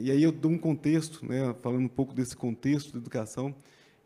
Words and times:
e 0.00 0.10
aí 0.10 0.22
eu 0.22 0.32
dou 0.32 0.50
um 0.50 0.58
contexto, 0.58 1.24
né, 1.26 1.54
falando 1.62 1.84
um 1.84 1.88
pouco 1.88 2.14
desse 2.14 2.36
contexto 2.36 2.92
da 2.92 2.98
educação, 2.98 3.54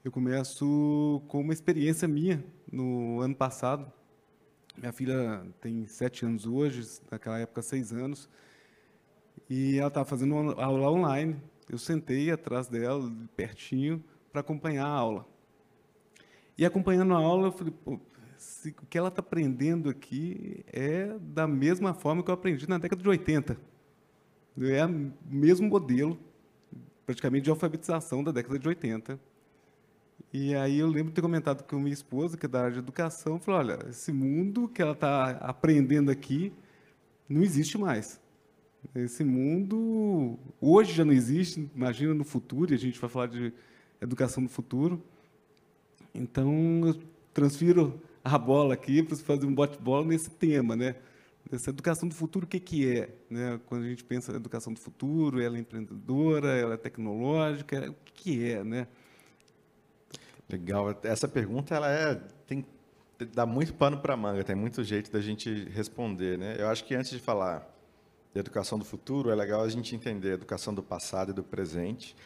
eu 0.05 0.11
começo 0.11 1.23
com 1.29 1.41
uma 1.41 1.53
experiência 1.53 2.07
minha 2.09 2.45
no 2.71 3.21
ano 3.21 3.35
passado. 3.35 3.91
Minha 4.77 4.93
filha 4.93 5.47
tem 5.61 5.87
sete 5.87 6.27
anos 6.27 6.47
hoje, 6.47 7.01
naquela 7.11 7.39
época 7.39 7.63
seis 7.63 7.93
anos, 7.93 8.29
e 9.49 9.79
ela 9.79 9.89
estava 9.89 10.05
fazendo 10.05 10.35
uma 10.35 10.63
aula 10.63 10.91
online. 10.91 11.37
Eu 11.71 11.79
sentei 11.79 12.31
atrás 12.31 12.67
dela, 12.67 13.11
pertinho, 13.37 14.03
para 14.33 14.41
acompanhar 14.41 14.87
a 14.87 14.91
aula. 14.91 15.27
E 16.59 16.67
acompanhando 16.67 17.15
a 17.15 17.19
aula, 17.19 17.49
eu 17.49 17.53
falei, 17.53 17.73
Pô, 17.85 17.99
se, 18.37 18.71
o 18.71 18.87
que 18.87 18.99
ela 18.99 19.09
está 19.09 19.21
aprendendo 19.21 19.89
aqui 19.89 20.65
é 20.73 21.17
da 21.21 21.47
mesma 21.47 21.95
forma 21.95 22.23
que 22.23 22.31
eu 22.31 22.35
aprendi 22.35 22.69
na 22.69 22.79
década 22.79 23.03
de 23.03 23.09
80. 23.09 23.74
É 24.61 24.87
o 24.87 25.13
mesmo 25.29 25.69
modelo, 25.69 26.19
praticamente, 27.05 27.45
de 27.45 27.51
alfabetização 27.51 28.23
da 28.23 28.31
década 28.31 28.59
de 28.59 28.69
80. 28.69 29.19
E 30.33 30.55
aí 30.55 30.79
eu 30.79 30.89
lembro 30.89 31.11
de 31.11 31.13
ter 31.13 31.23
comentado 31.23 31.63
com 31.65 31.79
minha 31.79 31.93
esposa, 31.93 32.37
que 32.37 32.47
é 32.47 32.49
da 32.49 32.61
área 32.61 32.73
de 32.73 32.79
educação, 32.79 33.39
falou, 33.39 33.61
olha, 33.61 33.79
esse 33.89 34.13
mundo 34.13 34.69
que 34.69 34.83
ela 34.83 34.93
está 34.93 35.31
aprendendo 35.41 36.11
aqui 36.11 36.53
não 37.29 37.43
existe 37.43 37.79
mais. 37.79 38.21
Esse 38.95 39.25
mundo 39.25 40.39
hoje 40.61 40.93
já 40.93 41.05
não 41.05 41.13
existe, 41.13 41.71
imagina 41.75 42.13
no 42.13 42.25
futuro, 42.25 42.73
e 42.73 42.75
a 42.75 42.79
gente 42.79 43.01
vai 43.01 43.09
falar 43.09 43.27
de 43.27 43.53
educação 44.01 44.43
no 44.43 44.49
futuro. 44.49 45.03
Então, 46.15 46.87
eu 46.87 46.95
transfiro 47.33 48.01
a 48.23 48.39
bola 48.39 48.75
aqui 48.75 49.03
para 49.03 49.17
fazer 49.17 49.47
um 49.47 49.55
bate-bola 49.55 50.05
nesse 50.05 50.31
tema, 50.31 50.77
né? 50.77 50.97
Essa 51.53 51.71
educação 51.71 52.09
do 52.09 52.15
futuro, 52.15 52.47
o 52.47 52.49
que, 52.49 52.59
que 52.59 52.91
é? 52.99 53.15
Né? 53.29 53.61
Quando 53.67 53.85
a 53.85 53.89
gente 53.89 54.03
pensa 54.03 54.33
na 54.33 54.39
educação 54.39 54.73
do 54.73 54.81
futuro, 54.81 55.41
ela 55.41 55.57
é 55.57 55.61
empreendedora, 55.61 56.49
ela 56.49 56.75
é 56.75 56.77
tecnológica, 56.77 57.91
o 57.91 57.95
que, 58.05 58.13
que 58.13 58.51
é, 58.51 58.65
né? 58.65 58.87
Legal. 60.49 60.99
Essa 61.03 61.29
pergunta 61.29 61.75
ela 61.75 61.91
é 61.91 62.15
tem 62.47 62.65
dá 63.33 63.47
muito 63.47 63.73
pano 63.75 63.99
para 63.99 64.17
manga, 64.17 64.43
tem 64.43 64.57
muito 64.57 64.83
jeito 64.83 65.11
da 65.11 65.21
gente 65.21 65.69
responder, 65.69 66.37
né? 66.37 66.57
Eu 66.59 66.69
acho 66.69 66.85
que 66.85 66.95
antes 66.95 67.11
de 67.11 67.21
falar 67.21 67.71
de 68.33 68.41
educação 68.41 68.79
do 68.79 68.85
futuro, 68.85 69.31
é 69.31 69.35
legal 69.35 69.63
a 69.63 69.69
gente 69.69 69.95
entender 69.95 70.33
a 70.33 70.35
educação 70.35 70.75
do 70.75 70.83
passado 70.83 71.31
e 71.31 71.35
do 71.35 71.45
presente, 71.45 72.17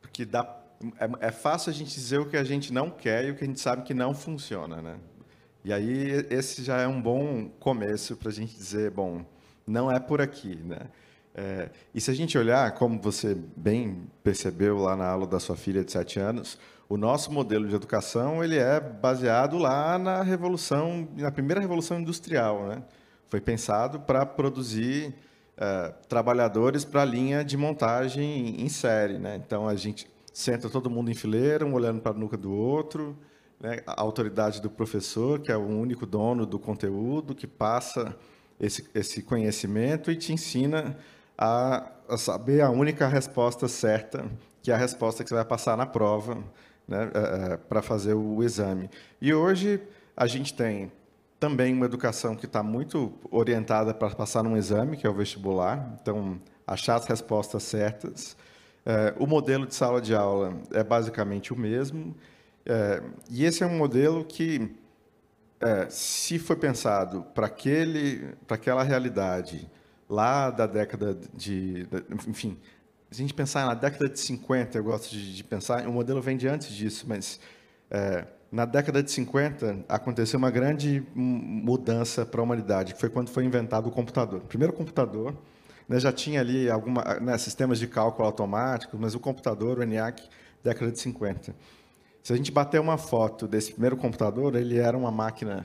porque 0.00 0.24
dá 0.24 0.62
é, 0.98 1.28
é 1.28 1.32
fácil 1.32 1.70
a 1.70 1.72
gente 1.72 1.94
dizer 1.94 2.20
o 2.20 2.26
que 2.26 2.36
a 2.36 2.44
gente 2.44 2.72
não 2.72 2.90
quer 2.90 3.24
e 3.24 3.30
o 3.30 3.34
que 3.34 3.44
a 3.44 3.46
gente 3.46 3.60
sabe 3.60 3.82
que 3.82 3.94
não 3.94 4.14
funciona, 4.14 4.82
né? 4.82 4.98
E 5.66 5.72
aí 5.72 6.24
esse 6.30 6.62
já 6.62 6.80
é 6.80 6.86
um 6.86 7.02
bom 7.02 7.48
começo 7.58 8.14
para 8.14 8.28
a 8.28 8.32
gente 8.32 8.54
dizer, 8.54 8.88
bom, 8.88 9.26
não 9.66 9.90
é 9.90 9.98
por 9.98 10.20
aqui, 10.20 10.54
né? 10.54 10.78
É, 11.34 11.70
e 11.92 12.00
se 12.00 12.08
a 12.08 12.14
gente 12.14 12.38
olhar, 12.38 12.70
como 12.74 13.02
você 13.02 13.36
bem 13.56 14.06
percebeu 14.22 14.78
lá 14.78 14.94
na 14.94 15.08
aula 15.08 15.26
da 15.26 15.40
sua 15.40 15.56
filha 15.56 15.84
de 15.84 15.90
sete 15.90 16.20
anos, 16.20 16.56
o 16.88 16.96
nosso 16.96 17.32
modelo 17.32 17.66
de 17.66 17.74
educação 17.74 18.44
ele 18.44 18.56
é 18.56 18.78
baseado 18.78 19.58
lá 19.58 19.98
na 19.98 20.22
revolução, 20.22 21.08
na 21.16 21.32
primeira 21.32 21.60
revolução 21.60 21.98
industrial, 21.98 22.68
né? 22.68 22.84
Foi 23.26 23.40
pensado 23.40 23.98
para 23.98 24.24
produzir 24.24 25.16
uh, 25.58 25.92
trabalhadores 26.06 26.84
para 26.84 27.02
a 27.02 27.04
linha 27.04 27.44
de 27.44 27.56
montagem 27.56 28.62
em 28.62 28.68
série, 28.68 29.18
né? 29.18 29.34
Então 29.44 29.66
a 29.66 29.74
gente 29.74 30.08
senta 30.32 30.70
todo 30.70 30.88
mundo 30.88 31.10
em 31.10 31.14
fileira, 31.14 31.66
um 31.66 31.74
olhando 31.74 32.00
para 32.00 32.12
a 32.12 32.14
nuca 32.14 32.36
do 32.36 32.52
outro, 32.52 33.18
né? 33.60 33.80
a 33.86 34.00
autoridade 34.00 34.60
do 34.60 34.70
professor, 34.70 35.40
que 35.40 35.50
é 35.50 35.56
o 35.56 35.66
único 35.66 36.06
dono 36.06 36.44
do 36.46 36.58
conteúdo, 36.58 37.34
que 37.34 37.46
passa 37.46 38.16
esse, 38.60 38.88
esse 38.94 39.22
conhecimento 39.22 40.10
e 40.10 40.16
te 40.16 40.32
ensina 40.32 40.96
a, 41.36 41.90
a 42.08 42.16
saber 42.16 42.62
a 42.62 42.70
única 42.70 43.06
resposta 43.06 43.68
certa, 43.68 44.24
que 44.62 44.70
é 44.70 44.74
a 44.74 44.78
resposta 44.78 45.22
que 45.22 45.28
você 45.28 45.34
vai 45.34 45.44
passar 45.44 45.76
na 45.76 45.86
prova 45.86 46.42
né, 46.88 47.10
é, 47.14 47.52
é, 47.52 47.56
para 47.56 47.82
fazer 47.82 48.14
o 48.14 48.42
exame. 48.42 48.90
E 49.20 49.32
hoje 49.34 49.80
a 50.16 50.26
gente 50.26 50.54
tem 50.54 50.90
também 51.38 51.74
uma 51.74 51.84
educação 51.84 52.34
que 52.34 52.46
está 52.46 52.62
muito 52.62 53.12
orientada 53.30 53.92
para 53.92 54.10
passar 54.10 54.42
num 54.42 54.56
exame, 54.56 54.96
que 54.96 55.06
é 55.06 55.10
o 55.10 55.14
vestibular, 55.14 55.96
então 56.00 56.40
achar 56.66 56.96
as 56.96 57.04
respostas 57.06 57.62
certas. 57.62 58.36
É, 58.84 59.14
o 59.18 59.26
modelo 59.26 59.66
de 59.66 59.74
sala 59.74 60.00
de 60.00 60.14
aula 60.14 60.54
é 60.72 60.82
basicamente 60.82 61.52
o 61.52 61.56
mesmo, 61.56 62.14
é, 62.66 63.02
e 63.30 63.44
esse 63.44 63.62
é 63.62 63.66
um 63.66 63.76
modelo 63.76 64.24
que, 64.24 64.74
é, 65.60 65.88
se 65.88 66.38
foi 66.38 66.56
pensado 66.56 67.24
para 67.34 67.46
aquela 67.46 68.82
realidade 68.82 69.70
lá 70.08 70.50
da 70.50 70.66
década 70.66 71.16
de, 71.32 71.86
enfim, 72.28 72.58
se 73.10 73.22
a 73.22 73.24
gente 73.24 73.34
pensar 73.34 73.66
na 73.66 73.74
década 73.74 74.08
de 74.08 74.18
50, 74.18 74.76
eu 74.76 74.84
gosto 74.84 75.10
de, 75.10 75.34
de 75.34 75.44
pensar, 75.44 75.86
o 75.86 75.92
modelo 75.92 76.20
vem 76.20 76.36
de 76.36 76.48
antes 76.48 76.68
disso, 76.68 77.06
mas 77.08 77.40
é, 77.90 78.26
na 78.50 78.64
década 78.64 79.02
de 79.02 79.10
50 79.10 79.84
aconteceu 79.88 80.38
uma 80.38 80.50
grande 80.50 81.04
mudança 81.14 82.26
para 82.26 82.40
a 82.40 82.44
humanidade, 82.44 82.94
que 82.94 83.00
foi 83.00 83.08
quando 83.08 83.30
foi 83.30 83.44
inventado 83.44 83.88
o 83.88 83.90
computador. 83.90 84.40
O 84.40 84.46
primeiro 84.46 84.72
computador 84.72 85.36
né, 85.88 85.98
já 86.00 86.12
tinha 86.12 86.40
ali 86.40 86.68
alguma, 86.68 87.02
né, 87.20 87.38
sistemas 87.38 87.78
de 87.78 87.86
cálculo 87.86 88.26
automáticos, 88.26 88.98
mas 88.98 89.14
o 89.14 89.20
computador, 89.20 89.78
o 89.78 89.82
ENIAC, 89.82 90.28
década 90.62 90.90
de 90.90 90.98
50. 90.98 91.54
Se 92.26 92.32
a 92.32 92.36
gente 92.36 92.50
bater 92.50 92.80
uma 92.80 92.98
foto 92.98 93.46
desse 93.46 93.70
primeiro 93.70 93.96
computador, 93.96 94.56
ele 94.56 94.78
era 94.78 94.98
uma 94.98 95.12
máquina 95.12 95.64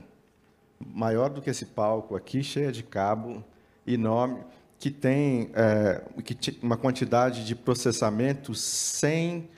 maior 0.80 1.32
do 1.32 1.42
que 1.42 1.50
esse 1.50 1.66
palco 1.66 2.16
aqui, 2.16 2.44
cheia 2.44 2.72
de 2.72 2.84
cabo, 2.84 3.44
enorme 3.88 4.44
que 4.78 4.92
tem 4.92 5.50
é, 5.56 6.04
que 6.24 6.60
uma 6.62 6.78
quantidade 6.78 7.48
de 7.48 7.56
processamento 7.56 8.54
100 8.54 9.50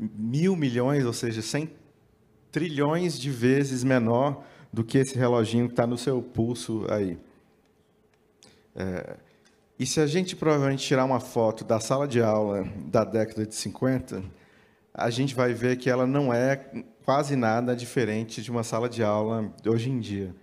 mil 0.00 0.56
milhões, 0.56 1.04
ou 1.04 1.12
seja, 1.12 1.42
100 1.42 1.70
trilhões 2.50 3.16
de 3.16 3.30
vezes 3.30 3.84
menor 3.84 4.44
do 4.72 4.82
que 4.82 4.98
esse 4.98 5.16
reloginho 5.16 5.66
que 5.66 5.74
está 5.74 5.86
no 5.86 5.96
seu 5.96 6.20
pulso 6.20 6.86
aí. 6.90 7.16
É, 8.74 9.16
e 9.78 9.86
se 9.86 10.00
a 10.00 10.08
gente 10.08 10.34
provavelmente 10.34 10.84
tirar 10.84 11.04
uma 11.04 11.20
foto 11.20 11.62
da 11.62 11.78
sala 11.78 12.08
de 12.08 12.20
aula 12.20 12.68
da 12.86 13.04
década 13.04 13.46
de 13.46 13.54
50, 13.54 14.24
a 14.98 15.10
gente 15.10 15.34
vai 15.34 15.54
ver 15.54 15.76
que 15.76 15.88
ela 15.88 16.06
não 16.06 16.34
é 16.34 16.56
quase 17.04 17.36
nada 17.36 17.74
diferente 17.74 18.42
de 18.42 18.50
uma 18.50 18.64
sala 18.64 18.88
de 18.88 19.02
aula 19.02 19.52
hoje 19.64 19.88
em 19.88 20.00
dia. 20.00 20.34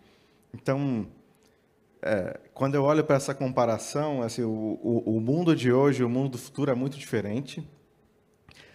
Então, 0.54 1.06
é, 2.02 2.40
quando 2.54 2.76
eu 2.76 2.84
olho 2.84 3.04
para 3.04 3.18
essa 3.18 3.36
comparação, 3.36 4.22
assim, 4.22 4.44
o, 4.44 4.80
o, 4.82 5.18
o, 5.18 5.20
mundo 5.20 5.54
de 5.54 5.74
hoje 5.74 6.02
e 6.02 6.06
o 6.06 6.10
mundo 6.10 6.30
do 6.30 6.38
futuro 6.38 6.72
é 6.72 6.76
muito 6.76 6.98
diferente. 6.98 7.68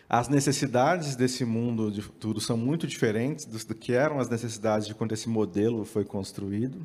As 0.07 0.29
necessidades 0.29 1.17
desse 1.17 1.45
mundo 1.45 1.91
de 1.91 2.03
futuro 2.03 2.41
são 2.41 2.57
muito 2.57 2.87
diferentes 2.87 3.47
do, 3.47 3.57
do 3.59 3.75
que 3.75 3.93
eram 3.93 4.19
as 4.19 4.29
necessidades 4.29 4.87
de 4.87 4.95
quando 4.95 5.13
esse 5.13 5.29
modelo 5.29 5.85
foi 5.85 6.05
construído. 6.05 6.85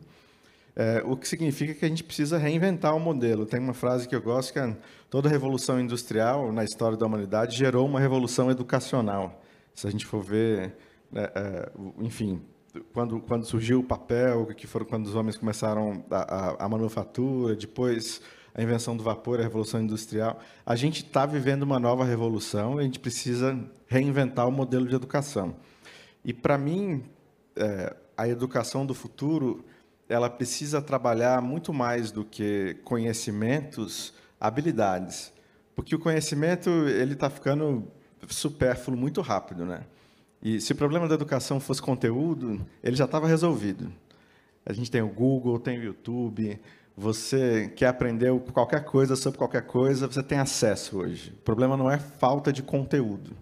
É, 0.75 1.01
o 1.05 1.15
que 1.15 1.25
significa 1.25 1.73
que 1.73 1.85
a 1.85 1.87
gente 1.87 2.03
precisa 2.03 2.37
reinventar 2.37 2.95
o 2.95 2.99
modelo. 2.99 3.45
Tem 3.45 3.59
uma 3.59 3.73
frase 3.73 4.07
que 4.09 4.15
eu 4.15 4.21
gosto 4.21 4.51
que 4.51 4.59
é, 4.59 4.75
toda 5.09 5.29
revolução 5.29 5.79
industrial 5.79 6.51
na 6.51 6.65
história 6.65 6.97
da 6.97 7.05
humanidade 7.05 7.57
gerou 7.57 7.85
uma 7.87 7.99
revolução 7.99 8.51
educacional. 8.51 9.41
Se 9.73 9.87
a 9.87 9.89
gente 9.89 10.05
for 10.05 10.21
ver, 10.21 10.75
né, 11.09 11.29
é, 11.33 11.71
enfim, 11.99 12.41
quando, 12.93 13.21
quando 13.21 13.45
surgiu 13.45 13.79
o 13.79 13.83
papel, 13.83 14.47
que 14.47 14.67
foram 14.67 14.85
quando 14.85 15.05
os 15.05 15.15
homens 15.15 15.37
começaram 15.37 16.03
a, 16.11 16.17
a, 16.17 16.65
a 16.65 16.69
manufatura, 16.69 17.55
depois 17.55 18.21
a 18.53 18.61
invenção 18.61 18.97
do 18.97 19.03
vapor, 19.03 19.39
a 19.39 19.43
revolução 19.43 19.81
industrial. 19.81 20.39
A 20.65 20.75
gente 20.75 21.03
está 21.03 21.25
vivendo 21.25 21.63
uma 21.63 21.79
nova 21.79 22.03
revolução 22.03 22.77
e 22.77 22.81
a 22.81 22.83
gente 22.83 22.99
precisa 22.99 23.57
reinventar 23.87 24.47
o 24.47 24.51
modelo 24.51 24.87
de 24.87 24.95
educação. 24.95 25.55
E 26.23 26.33
para 26.33 26.57
mim, 26.57 27.03
é, 27.55 27.95
a 28.17 28.27
educação 28.27 28.85
do 28.85 28.93
futuro 28.93 29.63
ela 30.07 30.29
precisa 30.29 30.81
trabalhar 30.81 31.41
muito 31.41 31.73
mais 31.73 32.11
do 32.11 32.23
que 32.23 32.77
conhecimentos, 32.83 34.13
habilidades, 34.39 35.33
porque 35.75 35.95
o 35.95 35.99
conhecimento 35.99 36.69
ele 36.69 37.13
está 37.13 37.29
ficando 37.29 37.87
supérfluo 38.27 38.97
muito 38.97 39.21
rápido, 39.21 39.65
né? 39.65 39.81
E 40.41 40.61
se 40.61 40.71
o 40.71 40.75
problema 40.75 41.07
da 41.07 41.15
educação 41.15 41.59
fosse 41.59 41.81
conteúdo, 41.81 42.65
ele 42.83 42.95
já 42.95 43.05
estava 43.05 43.27
resolvido. 43.27 43.91
A 44.65 44.73
gente 44.73 44.91
tem 44.91 45.01
o 45.01 45.07
Google, 45.07 45.59
tem 45.59 45.79
o 45.79 45.83
YouTube. 45.83 46.59
Você 46.95 47.71
quer 47.75 47.87
aprender 47.87 48.31
qualquer 48.53 48.85
coisa 48.85 49.15
sobre 49.15 49.37
qualquer 49.37 49.63
coisa, 49.63 50.07
você 50.07 50.23
tem 50.23 50.37
acesso 50.37 50.99
hoje. 50.99 51.31
O 51.31 51.41
problema 51.43 51.75
não 51.75 51.89
é 51.89 51.97
falta 51.97 52.53
de 52.53 52.63
conteúdo. 52.63 53.35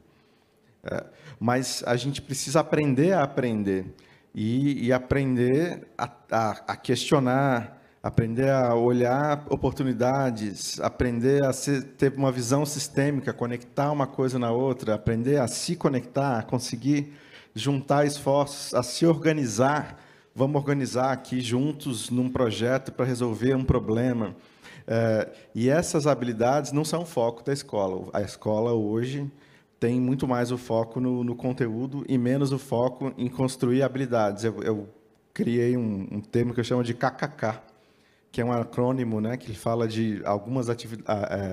É, 0.84 1.04
mas 1.40 1.84
a 1.86 1.96
gente 1.96 2.22
precisa 2.22 2.60
aprender 2.60 3.14
a 3.14 3.24
aprender. 3.24 3.86
E, 4.34 4.88
e 4.88 4.94
aprender 4.94 5.88
a, 5.98 6.10
a, 6.32 6.52
a 6.70 6.76
questionar, 6.76 7.78
aprender 8.02 8.50
a 8.50 8.76
olhar 8.76 9.46
oportunidades, 9.50 10.80
aprender 10.82 11.46
a 11.46 11.54
ser, 11.54 11.84
ter 11.98 12.14
uma 12.18 12.32
visão 12.32 12.66
sistêmica, 12.66 13.32
conectar 13.32 13.92
uma 13.92 14.08
coisa 14.08 14.40
na 14.40 14.52
outra, 14.52 14.96
aprender 14.96 15.40
a 15.40 15.48
se 15.48 15.76
conectar, 15.76 16.40
a 16.40 16.44
conseguir 16.44 17.14
juntar 17.56 18.06
esforços, 18.06 18.74
a 18.74 18.84
se 18.84 19.06
organizar. 19.06 20.00
Vamos 20.36 20.56
organizar 20.56 21.12
aqui 21.12 21.40
juntos 21.40 22.10
num 22.10 22.30
projeto 22.30 22.92
para 22.92 23.06
resolver 23.06 23.56
um 23.56 23.64
problema. 23.64 24.36
É, 24.86 25.30
e 25.56 25.70
essas 25.70 26.08
habilidades 26.08 26.72
não 26.72 26.84
são 26.84 27.04
o 27.04 27.06
foco 27.06 27.44
da 27.44 27.54
escola. 27.54 28.10
A 28.12 28.22
escola 28.22 28.74
hoje 28.74 29.32
tem 29.84 30.00
muito 30.00 30.26
mais 30.26 30.50
o 30.50 30.58
foco 30.58 31.02
no, 31.02 31.26
no 31.26 31.36
conteúdo 31.36 32.06
e 32.08 32.18
menos 32.18 32.54
o 32.54 32.58
foco 32.58 33.14
em 33.18 33.28
construir 33.28 33.84
habilidades. 33.84 34.46
Eu, 34.46 34.64
eu 34.64 34.88
criei 35.34 35.76
um, 35.76 36.08
um, 36.10 36.22
termo 36.22 36.54
que 36.54 36.62
eu 36.62 36.64
chamo 36.64 36.86
de 36.86 36.94
KKK, 36.94 37.60
que 38.32 38.40
é 38.40 38.46
um 38.46 38.54
acrônimo 38.54 39.20
né, 39.20 39.36
que 39.36 39.54
fala 39.54 39.86
de 39.86 40.22
algumas 40.24 40.70
é, 40.70 40.76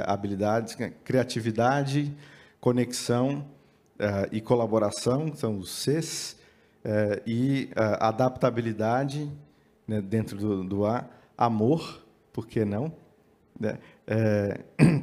habilidades, 0.07 0.81
é 0.81 0.91
criatividade, 1.03 2.17
conexão 2.61 3.45
uh, 3.99 4.29
e 4.31 4.41
colaboração, 4.41 5.35
são 5.35 5.59
os 5.59 5.69
Cs, 5.69 6.37
uh, 6.85 7.21
e 7.27 7.69
adaptabilidade, 7.99 9.29
né, 9.89 10.01
dentro 10.01 10.39
do, 10.39 10.63
do 10.63 10.87
A, 10.87 11.05
amor, 11.37 12.01
por 12.33 12.47
que 12.47 12.65
não? 12.65 12.93
Né? 13.59 13.77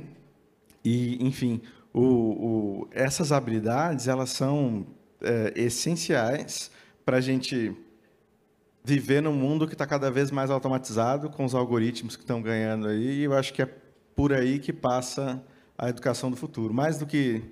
e, 0.81 1.27
enfim, 1.27 1.61
o, 1.93 2.01
o, 2.01 2.87
essas 2.91 3.31
habilidades 3.31 4.07
elas 4.07 4.29
são 4.29 4.85
é, 5.21 5.53
essenciais 5.55 6.71
para 7.05 7.17
a 7.17 7.21
gente 7.21 7.75
viver 8.83 9.21
num 9.21 9.33
mundo 9.33 9.67
que 9.67 9.73
está 9.73 9.85
cada 9.85 10.09
vez 10.09 10.31
mais 10.31 10.49
automatizado, 10.49 11.29
com 11.29 11.43
os 11.43 11.53
algoritmos 11.53 12.15
que 12.15 12.23
estão 12.23 12.41
ganhando 12.41 12.87
aí, 12.87 13.19
e 13.19 13.23
eu 13.23 13.33
acho 13.33 13.53
que 13.53 13.61
é 13.61 13.69
por 14.15 14.31
aí 14.31 14.59
que 14.59 14.71
passa 14.71 15.43
a 15.77 15.89
educação 15.89 16.31
do 16.31 16.37
futuro. 16.37 16.73
Mais 16.73 16.97
do 16.97 17.05
que 17.05 17.43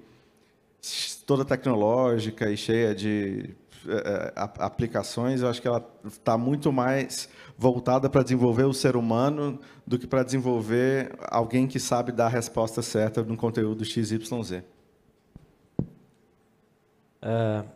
toda 1.25 1.43
tecnológica 1.43 2.49
e 2.49 2.57
cheia 2.57 2.95
de 2.95 3.55
aplicações, 4.35 5.41
eu 5.41 5.47
acho 5.47 5.61
que 5.61 5.67
ela 5.67 5.85
está 6.05 6.37
muito 6.37 6.71
mais 6.71 7.29
voltada 7.57 8.09
para 8.09 8.23
desenvolver 8.23 8.63
o 8.63 8.73
ser 8.73 8.95
humano 8.95 9.59
do 9.85 9.97
que 9.97 10.07
para 10.07 10.23
desenvolver 10.23 11.15
alguém 11.29 11.67
que 11.67 11.79
sabe 11.79 12.11
dar 12.11 12.25
a 12.25 12.29
resposta 12.29 12.81
certa 12.81 13.23
no 13.23 13.37
conteúdo 13.37 13.83
XYZ. 13.85 14.63
Uh, 17.25 17.67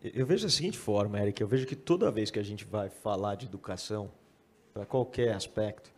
eu 0.00 0.24
vejo 0.24 0.44
da 0.44 0.50
seguinte 0.50 0.78
forma, 0.78 1.20
Eric, 1.20 1.40
eu 1.40 1.48
vejo 1.48 1.66
que 1.66 1.74
toda 1.74 2.08
vez 2.10 2.30
que 2.30 2.38
a 2.38 2.42
gente 2.42 2.64
vai 2.64 2.88
falar 2.88 3.34
de 3.34 3.46
educação, 3.46 4.10
para 4.72 4.86
qualquer 4.86 5.34
aspecto, 5.34 5.90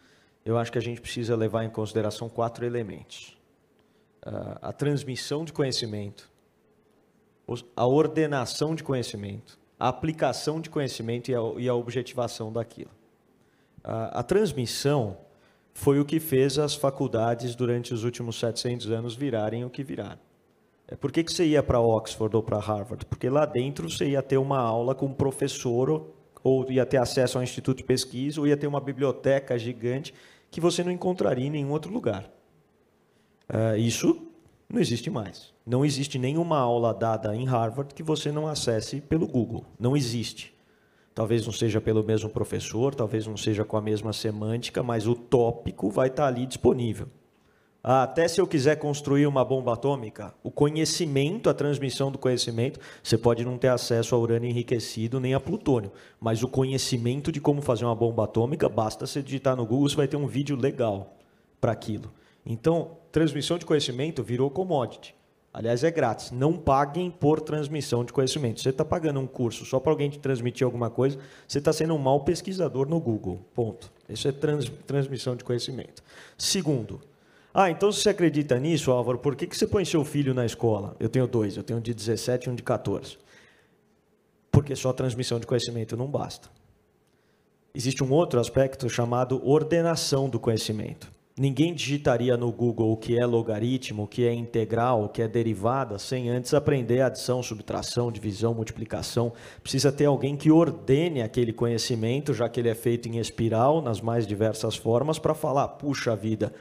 eu 0.45 0.57
acho 0.59 0.73
que 0.73 0.79
a 0.79 0.81
gente 0.81 1.01
precisa 1.01 1.37
levar 1.37 1.65
em 1.65 1.71
consideração 1.71 2.29
quatro 2.29 2.65
elementos. 2.65 3.37
Uh, 4.27 4.59
a 4.63 4.73
transmissão 4.73 5.45
de 5.45 5.53
conhecimento, 5.53 6.31
a 7.77 7.87
ordenação 7.87 8.75
de 8.75 8.83
conhecimento, 8.83 9.59
a 9.79 9.89
aplicação 9.89 10.61
de 10.61 10.71
conhecimento 10.71 11.31
e 11.31 11.35
a, 11.35 11.41
e 11.59 11.69
a 11.69 11.75
objetivação 11.75 12.53
daquilo. 12.53 12.91
A, 13.83 14.21
a, 14.21 14.23
transmissão 14.23 15.19
foi 15.75 16.01
o 16.01 16.05
que 16.05 16.19
fez 16.19 16.59
as 16.59 16.75
faculdades 16.75 17.55
durante 17.55 17.93
os 17.93 18.05
últimos 18.05 18.39
700 18.39 18.91
anos 18.91 19.15
virarem 19.15 19.65
o 19.65 19.71
que 19.71 19.83
viraram. 19.83 20.21
É, 20.87 20.97
por 20.97 21.11
que, 21.11 21.25
que 21.25 21.33
você 21.33 21.45
ia 21.47 21.63
para 21.63 21.81
Oxford 21.81 22.35
ou 22.35 22.43
para 22.43 22.59
Harvard? 22.59 23.05
Porque 23.07 23.29
lá 23.29 23.45
dentro 23.45 23.91
você 23.91 24.11
ia 24.11 24.23
ter 24.23 24.39
uma 24.39 24.59
aula 24.59 24.95
com 24.95 25.07
um 25.07 25.15
professor, 25.15 26.11
ou 26.43 26.71
ia 26.71 26.85
ter 26.85 26.99
acesso 26.99 27.39
ao 27.39 27.45
instituto 27.45 27.79
de 27.79 27.85
pesquisa, 27.85 28.41
ou 28.41 28.47
ia 28.47 28.57
ter 28.57 28.67
uma 28.67 28.81
biblioteca 28.81 29.59
gigante 29.59 30.15
que 30.51 30.61
você 30.61 30.85
não 30.85 30.93
encontraria 30.93 31.47
em 31.47 31.51
nenhum 31.51 31.73
outro 31.73 31.93
lugar. 31.93 32.31
Uh, 33.49 33.77
isso 33.77 34.27
não 34.69 34.81
existe 34.81 35.11
mais. 35.11 35.53
Não 35.67 35.85
existe 35.85 36.19
nenhuma 36.19 36.59
aula 36.59 36.93
dada 36.93 37.35
em 37.35 37.45
Harvard 37.45 37.95
que 37.95 38.03
você 38.03 38.33
não 38.33 38.47
acesse 38.47 39.01
pelo 39.01 39.27
Google. 39.27 39.65
Não 39.79 39.97
existe. 39.97 40.55
Talvez 41.15 41.47
não 41.47 41.53
seja 41.53 41.81
pelo 41.81 42.03
mesmo 42.03 42.29
professor, 42.29 42.95
talvez 42.95 43.27
não 43.27 43.37
seja 43.37 43.65
com 43.65 43.77
a 43.77 43.81
mesma 43.81 44.13
semântica, 44.13 44.83
mas 44.83 45.07
o 45.07 45.15
tópico 45.15 45.89
vai 45.89 46.09
estar 46.09 46.27
ali 46.27 46.45
disponível. 46.45 47.09
Ah, 47.87 48.03
até 48.03 48.27
se 48.27 48.41
eu 48.41 48.47
quiser 48.47 48.77
construir 48.77 49.27
uma 49.27 49.45
bomba 49.45 49.75
atômica, 49.75 50.35
o 50.43 50.51
conhecimento, 50.51 51.51
a 51.51 51.55
transmissão 51.55 52.11
do 52.11 52.17
conhecimento, 52.17 52.81
você 53.03 53.19
pode 53.19 53.45
não 53.45 53.59
ter 53.59 53.69
acesso 53.69 54.15
a 54.15 54.19
urânio 54.19 54.49
enriquecido 54.49 55.21
nem 55.21 55.35
a 55.35 55.41
plutônio, 55.41 55.93
mas 56.19 56.43
o 56.43 56.49
conhecimento 56.49 57.31
de 57.31 57.43
como 57.43 57.61
fazer 57.61 57.85
uma 57.85 57.95
bomba 57.95 58.25
atômica, 58.25 58.71
basta 58.71 59.07
você 59.07 59.23
digitar 59.23 59.55
no 59.55 59.67
Google, 59.67 59.89
você 59.89 59.97
vai 59.97 60.09
ter 60.09 60.17
um 60.17 60.27
vídeo 60.27 60.57
legal 60.57 61.15
para 61.61 61.73
aquilo. 61.73 62.11
Então, 62.45 62.93
transmissão 63.15 63.57
de 63.57 63.65
conhecimento 63.65 64.25
virou 64.25 64.51
commodity. 64.51 65.15
Aliás, 65.53 65.85
é 65.85 65.91
grátis. 65.93 66.33
Não 66.33 66.53
paguem 66.53 67.09
por 67.09 67.41
transmissão 67.41 68.05
de 68.05 68.13
conhecimento. 68.13 68.61
Você 68.61 68.71
está 68.71 68.85
pagando 68.85 69.21
um 69.21 69.27
curso 69.27 69.65
só 69.65 69.79
para 69.79 69.93
alguém 69.93 70.11
te 70.11 70.19
transmitir 70.19 70.65
alguma 70.65 70.91
coisa, 70.91 71.17
você 71.47 71.59
está 71.59 71.73
sendo 71.73 71.95
um 71.95 71.99
mau 71.99 72.25
pesquisador 72.25 72.89
no 72.89 72.99
Google. 72.99 73.41
Ponto. 73.55 73.93
Isso 74.09 74.27
é 74.27 74.33
trans, 74.33 74.69
transmissão 74.85 75.37
de 75.37 75.45
conhecimento. 75.45 76.03
Segundo, 76.37 77.01
ah, 77.55 77.71
então 77.71 77.93
se 77.93 78.01
você 78.01 78.09
acredita 78.09 78.59
nisso, 78.59 78.91
Álvaro, 78.91 79.21
por 79.21 79.37
que, 79.37 79.47
que 79.47 79.57
você 79.57 79.69
põe 79.69 79.85
seu 79.85 80.05
filho 80.05 80.35
na 80.35 80.45
escola? 80.45 80.97
Eu 80.99 81.09
tenho 81.09 81.29
dois, 81.29 81.57
eu 81.57 81.63
tenho 81.63 81.79
um 81.79 81.83
de 81.83 81.95
17 81.95 82.49
e 82.49 82.51
um 82.51 82.57
de 82.57 82.65
14. 82.65 83.17
Porque 84.51 84.75
só 84.75 84.93
transmissão 84.93 85.39
de 85.39 85.47
conhecimento 85.47 85.97
não 85.97 86.09
basta. 86.09 86.49
Existe 87.73 88.03
um 88.03 88.11
outro 88.11 88.41
aspecto 88.41 88.91
chamado 88.91 89.41
ordenação 89.49 90.29
do 90.29 90.41
conhecimento. 90.41 91.14
Ninguém 91.37 91.75
digitaria 91.75 92.37
no 92.37 92.53
Google 92.53 92.93
o 92.93 92.97
que 92.97 93.19
é 93.19 93.27
logaritmo, 93.27 94.05
o 94.05 94.07
que 94.07 94.25
é 94.25 94.33
integral, 94.33 95.03
o 95.03 95.09
que 95.09 95.21
é 95.21 95.27
derivada, 95.27 95.99
sem 95.99 96.29
antes 96.29 96.55
aprender 96.55 97.01
adição, 97.01 97.43
subtração, 97.43 98.13
divisão, 98.13 98.55
multiplicação. 98.55 99.33
Precisa 99.61 99.91
ter 99.91 100.05
alguém 100.05 100.37
que 100.37 100.53
ordene 100.53 101.23
aquele 101.23 101.53
conhecimento, 101.53 102.33
já 102.33 102.49
que 102.49 102.61
ele 102.61 102.69
é 102.69 102.75
feito 102.75 103.09
em 103.09 103.19
espiral, 103.19 103.83
nas 103.83 104.01
mais 104.01 104.29
diversas 104.29 104.77
formas, 104.77 105.19
para 105.19 105.35
falar: 105.35 105.67
puxa 105.67 106.15
vida, 106.15 106.55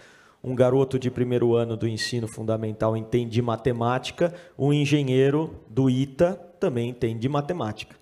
um 0.44 0.56
garoto 0.56 0.98
de 0.98 1.12
primeiro 1.12 1.56
ano 1.56 1.78
do 1.78 1.88
ensino 1.88 2.28
fundamental 2.28 2.98
entende 2.98 3.40
matemática, 3.44 4.34
um 4.58 4.74
engenheiro 4.74 5.54
do 5.70 5.88
ITA 5.88 6.34
também 6.60 6.90
entende 6.90 7.30
matemática, 7.30 7.96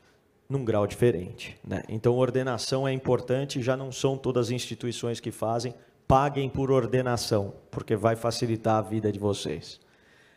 num 0.47 0.63
grau 0.63 0.87
diferente. 0.87 1.57
Né? 1.67 1.83
Então, 1.89 2.15
ordenação 2.15 2.87
é 2.87 2.93
importante, 2.93 3.61
já 3.61 3.75
não 3.75 3.91
são 3.91 4.17
todas 4.17 4.47
as 4.47 4.51
instituições 4.51 5.19
que 5.19 5.31
fazem 5.31 5.73
paguem 6.11 6.49
por 6.49 6.69
ordenação, 6.69 7.53
porque 7.71 7.95
vai 7.95 8.17
facilitar 8.17 8.75
a 8.75 8.81
vida 8.81 9.09
de 9.13 9.17
vocês. 9.17 9.79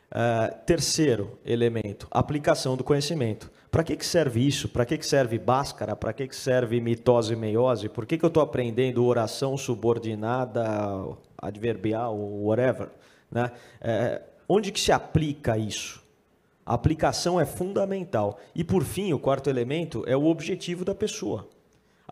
Uh, 0.08 0.54
terceiro 0.64 1.36
elemento, 1.44 2.06
aplicação 2.12 2.76
do 2.76 2.84
conhecimento. 2.84 3.50
Para 3.72 3.82
que, 3.82 3.96
que 3.96 4.06
serve 4.06 4.46
isso? 4.46 4.68
Para 4.68 4.86
que, 4.86 4.96
que 4.96 5.04
serve 5.04 5.36
Bhaskara? 5.36 5.96
Para 5.96 6.12
que, 6.12 6.28
que 6.28 6.36
serve 6.36 6.80
mitose 6.80 7.32
e 7.32 7.36
meiose? 7.36 7.88
Por 7.88 8.06
que, 8.06 8.16
que 8.16 8.24
eu 8.24 8.28
estou 8.28 8.40
aprendendo 8.40 9.04
oração 9.04 9.56
subordinada, 9.56 10.64
adverbial, 11.36 12.16
whatever? 12.16 12.90
Né? 13.28 13.50
Uh, 13.82 14.24
onde 14.48 14.70
que 14.70 14.78
se 14.78 14.92
aplica 14.92 15.58
isso? 15.58 16.00
A 16.64 16.74
aplicação 16.74 17.40
é 17.40 17.44
fundamental. 17.44 18.38
E, 18.54 18.62
por 18.62 18.84
fim, 18.84 19.12
o 19.12 19.18
quarto 19.18 19.50
elemento 19.50 20.04
é 20.06 20.16
o 20.16 20.26
objetivo 20.26 20.84
da 20.84 20.94
pessoa. 20.94 21.48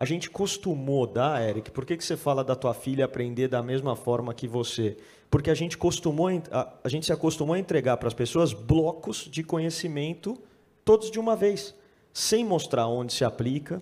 A 0.03 0.05
gente 0.05 0.29
costumou 0.29 1.07
dar, 1.07 1.41
Eric, 1.47 1.71
por 1.71 1.85
que, 1.85 1.95
que 1.95 2.03
você 2.03 2.17
fala 2.17 2.43
da 2.43 2.57
tua 2.57 2.73
filha 2.73 3.05
aprender 3.05 3.47
da 3.47 3.63
mesma 3.63 3.95
forma 3.95 4.33
que 4.33 4.49
você? 4.49 4.97
Porque 5.31 5.49
a 5.49 5.53
gente, 5.53 5.77
costumou, 5.77 6.27
a, 6.51 6.73
a 6.83 6.89
gente 6.89 7.05
se 7.05 7.13
acostumou 7.13 7.55
a 7.55 7.59
entregar 7.59 7.95
para 7.95 8.09
as 8.09 8.13
pessoas 8.13 8.51
blocos 8.51 9.29
de 9.31 9.43
conhecimento 9.43 10.37
todos 10.83 11.09
de 11.09 11.17
uma 11.17 11.37
vez, 11.37 11.73
sem 12.11 12.43
mostrar 12.43 12.85
onde 12.85 13.13
se 13.13 13.23
aplica, 13.23 13.81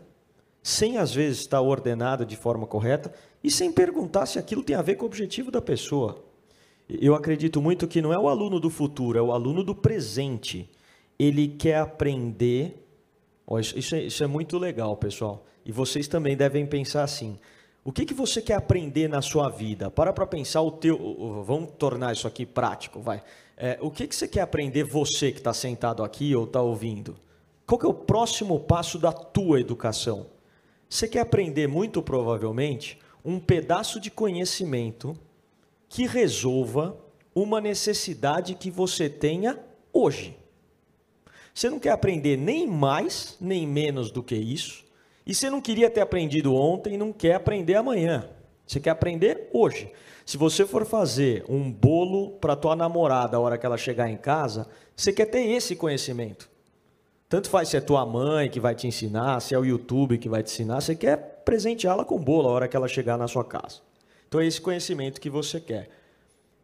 sem 0.62 1.00
às 1.00 1.12
vezes 1.12 1.40
estar 1.40 1.60
ordenado 1.60 2.24
de 2.24 2.36
forma 2.36 2.68
correta 2.68 3.12
e 3.44 3.50
sem 3.50 3.72
perguntar 3.72 4.28
se 4.28 4.38
aquilo 4.38 4.62
tem 4.62 4.76
a 4.76 4.84
ver 4.84 4.98
com 4.98 5.06
o 5.06 5.08
objetivo 5.08 5.50
da 5.50 5.60
pessoa. 5.60 6.24
Eu 6.88 7.16
acredito 7.16 7.60
muito 7.60 7.88
que 7.88 8.00
não 8.00 8.14
é 8.14 8.20
o 8.20 8.30
aluno 8.30 8.60
do 8.60 8.70
futuro, 8.70 9.18
é 9.18 9.22
o 9.24 9.32
aluno 9.32 9.64
do 9.64 9.74
presente. 9.74 10.70
Ele 11.18 11.48
quer 11.48 11.78
aprender. 11.78 12.81
Isso, 13.60 13.78
isso, 13.78 13.96
é, 13.96 14.04
isso 14.04 14.24
é 14.24 14.28
muito 14.28 14.58
legal, 14.58 14.96
pessoal. 14.96 15.46
E 15.66 15.72
vocês 15.72 16.08
também 16.08 16.36
devem 16.36 16.66
pensar 16.66 17.04
assim: 17.04 17.40
o 17.84 17.92
que, 17.92 18.06
que 18.06 18.14
você 18.14 18.42
quer 18.42 18.56
aprender 18.56 19.08
na 19.08 19.22
sua 19.22 19.50
vida? 19.50 19.90
Para 19.90 20.14
para 20.14 20.26
pensar 20.28 20.62
o 20.62 20.72
teu. 20.72 21.44
Vamos 21.46 21.72
tornar 21.78 22.14
isso 22.14 22.28
aqui 22.28 22.46
prático, 22.46 23.00
vai. 23.00 23.24
É, 23.58 23.78
o 23.82 23.92
que, 23.92 24.08
que 24.08 24.16
você 24.16 24.28
quer 24.28 24.42
aprender, 24.42 24.84
você 24.84 25.32
que 25.32 25.38
está 25.38 25.54
sentado 25.54 26.04
aqui 26.04 26.36
ou 26.36 26.46
está 26.46 26.62
ouvindo? 26.62 27.16
Qual 27.66 27.78
que 27.78 27.86
é 27.86 27.90
o 27.90 27.94
próximo 27.94 28.60
passo 28.60 28.98
da 28.98 29.12
tua 29.12 29.60
educação? 29.60 30.28
Você 30.90 31.08
quer 31.08 31.22
aprender, 31.22 31.68
muito 31.68 32.02
provavelmente, 32.02 33.00
um 33.24 33.40
pedaço 33.40 34.00
de 34.00 34.12
conhecimento 34.12 35.16
que 35.88 36.06
resolva 36.06 36.98
uma 37.34 37.62
necessidade 37.62 38.56
que 38.56 38.70
você 38.70 39.10
tenha 39.10 39.58
hoje. 39.94 40.38
Você 41.54 41.70
não 41.70 41.80
quer 41.80 41.92
aprender 41.92 42.38
nem 42.38 42.68
mais, 42.68 43.38
nem 43.40 43.68
menos 43.68 44.12
do 44.12 44.24
que 44.24 44.36
isso. 44.36 44.86
E 45.26 45.34
você 45.34 45.50
não 45.50 45.62
queria 45.62 45.90
ter 45.90 46.02
aprendido 46.02 46.56
ontem 46.56 46.96
e 46.96 46.98
não 46.98 47.12
quer 47.12 47.36
aprender 47.36 47.76
amanhã. 47.76 48.30
Você 48.66 48.80
quer 48.80 48.92
aprender 48.92 49.50
hoje. 49.54 49.92
Se 50.26 50.38
você 50.38 50.66
for 50.66 50.86
fazer 50.86 51.44
um 51.50 51.72
bolo 51.72 52.32
para 52.40 52.56
tua 52.56 52.76
namorada 52.76 53.36
a 53.36 53.40
hora 53.40 53.58
que 53.58 53.66
ela 53.66 53.78
chegar 53.78 54.10
em 54.10 54.18
casa, 54.18 54.68
você 54.96 55.12
quer 55.12 55.26
ter 55.26 55.42
esse 55.42 55.76
conhecimento. 55.76 56.50
Tanto 57.28 57.50
faz 57.50 57.70
se 57.70 57.78
é 57.78 57.82
tua 57.82 58.06
mãe 58.06 58.50
que 58.50 58.60
vai 58.60 58.76
te 58.76 58.88
ensinar, 58.88 59.40
se 59.42 59.54
é 59.54 59.60
o 59.60 59.66
YouTube 59.66 60.18
que 60.18 60.30
vai 60.30 60.44
te 60.44 60.52
ensinar, 60.52 60.82
você 60.82 60.96
quer 60.96 61.42
presenteá-la 61.46 62.06
com 62.06 62.20
bolo 62.20 62.48
a 62.48 62.52
hora 62.52 62.68
que 62.68 62.76
ela 62.76 62.88
chegar 62.88 63.18
na 63.18 63.28
sua 63.28 63.44
casa. 63.44 63.80
Então 64.28 64.40
é 64.40 64.46
esse 64.46 64.62
conhecimento 64.62 65.20
que 65.20 65.30
você 65.30 65.60
quer. 65.60 65.90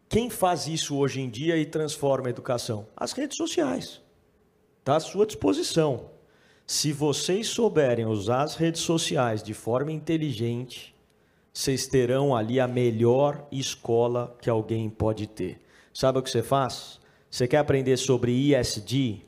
Quem 0.09 0.29
faz 0.29 0.67
isso 0.67 0.97
hoje 0.97 1.19
em 1.19 1.29
dia 1.29 1.57
e 1.57 1.65
transforma 1.65 2.27
a 2.27 2.29
educação? 2.29 2.87
As 2.95 3.11
redes 3.11 3.35
sociais. 3.35 4.01
Está 4.87 4.95
à 4.95 4.99
sua 5.01 5.25
disposição. 5.25 6.11
Se 6.65 6.93
vocês 6.93 7.49
souberem 7.49 8.05
usar 8.05 8.43
as 8.43 8.55
redes 8.55 8.79
sociais 8.79 9.43
de 9.43 9.53
forma 9.53 9.91
inteligente, 9.91 10.95
vocês 11.51 11.87
terão 11.87 12.33
ali 12.33 12.57
a 12.57 12.69
melhor 12.69 13.45
escola 13.51 14.33
que 14.41 14.49
alguém 14.49 14.89
pode 14.89 15.27
ter. 15.27 15.59
Sabe 15.93 16.19
o 16.19 16.21
que 16.21 16.29
você 16.29 16.41
faz? 16.41 17.01
Você 17.29 17.49
quer 17.49 17.57
aprender 17.57 17.97
sobre 17.97 18.53
ESG? 18.53 19.25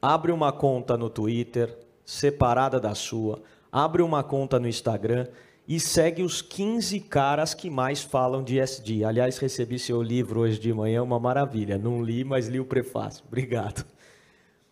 Abre 0.00 0.32
uma 0.32 0.52
conta 0.52 0.96
no 0.96 1.10
Twitter, 1.10 1.76
separada 2.02 2.80
da 2.80 2.94
sua, 2.94 3.42
abre 3.70 4.00
uma 4.00 4.24
conta 4.24 4.58
no 4.58 4.66
Instagram 4.66 5.26
e 5.68 5.78
segue 5.78 6.22
os 6.22 6.40
15 6.40 6.98
caras 7.00 7.52
que 7.52 7.68
mais 7.68 8.02
falam 8.02 8.42
de 8.42 8.58
ESG. 8.58 9.04
Aliás, 9.04 9.36
recebi 9.36 9.78
seu 9.78 10.00
livro 10.00 10.40
hoje 10.40 10.58
de 10.58 10.72
manhã, 10.72 11.02
uma 11.02 11.20
maravilha. 11.20 11.76
Não 11.76 12.02
li, 12.02 12.24
mas 12.24 12.48
li 12.48 12.58
o 12.58 12.64
prefácio. 12.64 13.22
Obrigado. 13.28 13.84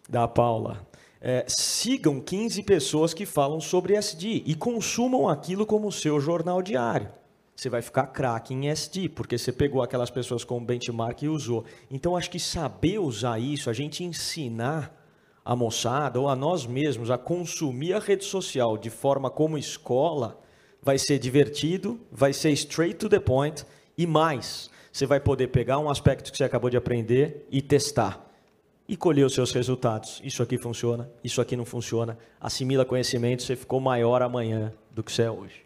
Da 0.09 0.29
Paula. 0.29 0.87
É, 1.21 1.45
sigam 1.49 2.21
15 2.21 2.63
pessoas 2.63 3.13
que 3.13 3.27
falam 3.27 3.61
sobre 3.61 3.97
ESG 3.97 4.45
e 4.47 4.55
consumam 4.55 5.29
aquilo 5.29 5.67
como 5.67 5.91
seu 5.91 6.21
jornal 6.21 6.63
diário. 6.63 7.09
Você 7.57 7.71
vai 7.71 7.81
ficar 7.81 8.09
craque 8.09 8.53
em 8.53 8.69
ESG, 8.69 9.09
porque 9.09 9.39
você 9.39 9.51
pegou 9.51 9.83
aquelas 9.83 10.11
pessoas 10.11 10.45
como 10.45 10.65
benchmark 10.65 11.23
e 11.23 11.29
usou. 11.29 11.65
Então, 11.91 12.15
acho 12.15 12.31
que 12.31 12.39
saber 12.39 12.99
usar 12.99 13.39
isso, 13.39 13.71
a 13.71 13.73
gente 13.73 14.05
ensinar 14.05 14.95
a 15.43 15.57
moçada 15.57 16.21
ou 16.21 16.29
a 16.29 16.37
nós 16.37 16.67
mesmos 16.67 17.11
a 17.11 17.17
consumir 17.17 17.95
a 17.95 17.99
rede 17.99 18.25
social 18.25 18.77
de 18.77 18.91
forma 18.91 19.31
como 19.31 19.57
escola, 19.57 20.39
vai 20.83 20.99
ser 20.99 21.19
divertido, 21.19 21.99
vai 22.13 22.33
ser 22.33 22.51
straight 22.51 22.97
to 22.99 23.09
the 23.09 23.19
point 23.19 23.65
e 23.97 24.07
mais, 24.07 24.71
você 24.93 25.07
vai 25.07 25.19
poder 25.19 25.49
pegar 25.49 25.79
um 25.79 25.89
aspecto 25.89 26.31
que 26.31 26.37
você 26.37 26.45
acabou 26.45 26.69
de 26.69 26.77
aprender 26.77 27.47
e 27.51 27.63
testar 27.63 28.26
e 28.89 28.97
colher 28.97 29.25
os 29.25 29.35
seus 29.35 29.53
resultados. 29.53 30.21
Isso 30.25 30.43
aqui 30.43 30.57
funciona, 30.57 31.11
isso 31.23 31.41
aqui 31.41 31.57
não 31.57 31.65
funciona. 31.65 32.17
Assimila 32.41 32.85
conhecimento, 32.85 33.43
você 33.43 33.57
ficou 33.57 33.81
maior 33.81 34.23
amanhã 34.23 34.73
do 34.91 35.03
que 35.03 35.13
você 35.13 35.23
é 35.23 35.31
hoje. 35.31 35.66